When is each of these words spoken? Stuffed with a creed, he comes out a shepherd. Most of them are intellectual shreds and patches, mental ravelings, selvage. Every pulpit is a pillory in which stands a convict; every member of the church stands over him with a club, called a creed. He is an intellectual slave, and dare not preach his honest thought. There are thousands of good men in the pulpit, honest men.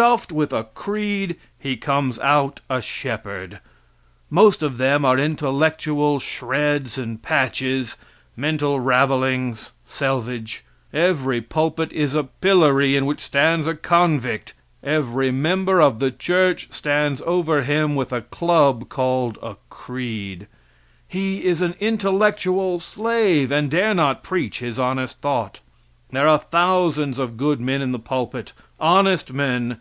Stuffed 0.00 0.32
with 0.32 0.50
a 0.50 0.64
creed, 0.72 1.36
he 1.58 1.76
comes 1.76 2.18
out 2.20 2.60
a 2.70 2.80
shepherd. 2.80 3.58
Most 4.30 4.62
of 4.62 4.78
them 4.78 5.04
are 5.04 5.18
intellectual 5.18 6.18
shreds 6.20 6.96
and 6.96 7.20
patches, 7.20 7.96
mental 8.34 8.78
ravelings, 8.80 9.72
selvage. 9.84 10.64
Every 10.94 11.42
pulpit 11.42 11.92
is 11.92 12.14
a 12.14 12.22
pillory 12.24 12.96
in 12.96 13.04
which 13.04 13.20
stands 13.20 13.66
a 13.66 13.74
convict; 13.74 14.54
every 14.82 15.30
member 15.30 15.82
of 15.82 15.98
the 15.98 16.12
church 16.12 16.68
stands 16.72 17.20
over 17.26 17.60
him 17.60 17.94
with 17.94 18.10
a 18.10 18.22
club, 18.22 18.88
called 18.88 19.38
a 19.42 19.56
creed. 19.68 20.46
He 21.08 21.44
is 21.44 21.60
an 21.60 21.74
intellectual 21.78 22.78
slave, 22.80 23.52
and 23.52 23.70
dare 23.70 23.92
not 23.92 24.22
preach 24.22 24.60
his 24.60 24.78
honest 24.78 25.18
thought. 25.20 25.60
There 26.12 26.26
are 26.26 26.38
thousands 26.38 27.18
of 27.18 27.36
good 27.36 27.60
men 27.60 27.82
in 27.82 27.92
the 27.92 27.98
pulpit, 27.98 28.52
honest 28.80 29.32
men. 29.32 29.78